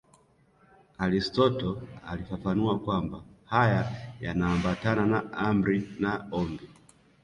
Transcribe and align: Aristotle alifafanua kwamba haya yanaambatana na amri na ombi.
Aristotle 0.99 1.75
alifafanua 2.07 2.79
kwamba 2.79 3.23
haya 3.45 3.91
yanaambatana 4.19 5.05
na 5.05 5.33
amri 5.33 5.89
na 5.99 6.27
ombi. 6.31 6.67